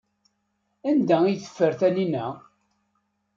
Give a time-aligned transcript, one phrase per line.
[0.89, 2.25] Anda ay teffer Taninna?